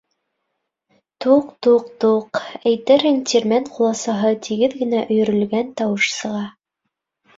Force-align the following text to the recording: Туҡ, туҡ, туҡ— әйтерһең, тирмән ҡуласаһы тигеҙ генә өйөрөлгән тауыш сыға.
Туҡ, 1.25 1.49
туҡ, 1.67 1.91
туҡ— 2.05 2.41
әйтерһең, 2.71 3.21
тирмән 3.33 3.69
ҡуласаһы 3.77 4.33
тигеҙ 4.49 4.75
генә 4.83 5.03
өйөрөлгән 5.07 5.71
тауыш 5.83 6.09
сыға. 6.19 6.43